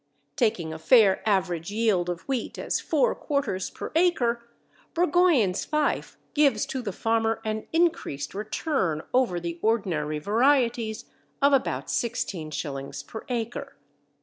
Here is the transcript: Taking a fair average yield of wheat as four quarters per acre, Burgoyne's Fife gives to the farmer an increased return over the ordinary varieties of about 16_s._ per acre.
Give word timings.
Taking 0.35 0.73
a 0.73 0.79
fair 0.79 1.21
average 1.29 1.69
yield 1.69 2.09
of 2.09 2.21
wheat 2.21 2.57
as 2.57 2.79
four 2.79 3.13
quarters 3.13 3.69
per 3.69 3.91
acre, 3.95 4.49
Burgoyne's 4.95 5.63
Fife 5.63 6.17
gives 6.33 6.65
to 6.65 6.81
the 6.81 6.91
farmer 6.91 7.39
an 7.45 7.67
increased 7.71 8.33
return 8.33 9.03
over 9.13 9.39
the 9.39 9.59
ordinary 9.61 10.17
varieties 10.17 11.05
of 11.39 11.53
about 11.53 11.85
16_s._ 11.85 13.05
per 13.05 13.25
acre. 13.29 13.75